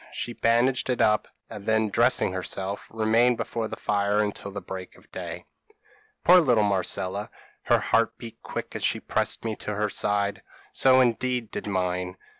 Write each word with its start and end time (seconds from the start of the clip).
She 0.11 0.33
bandaged 0.33 0.89
it 0.89 0.99
up, 0.99 1.27
and 1.47 1.63
then 1.67 1.89
dressing 1.91 2.33
herself, 2.33 2.87
remained 2.89 3.37
before 3.37 3.67
the 3.67 3.75
fire 3.75 4.19
until 4.19 4.49
the 4.49 4.59
break 4.59 4.95
of 4.97 5.11
day. 5.11 5.45
"Poor 6.23 6.41
little 6.41 6.63
Marcella, 6.63 7.29
her 7.65 7.77
heart 7.77 8.17
beat 8.17 8.41
quick 8.41 8.75
as 8.75 8.83
she 8.83 8.99
pressed 8.99 9.45
me 9.45 9.55
to 9.57 9.75
her 9.75 9.89
side 9.89 10.41
so 10.71 11.01
indeed 11.01 11.51
did 11.51 11.67
mine. 11.67 12.17